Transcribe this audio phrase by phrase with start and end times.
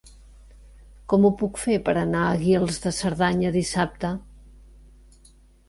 [1.13, 4.15] Com ho puc fer per anar a Guils de Cerdanya dissabte?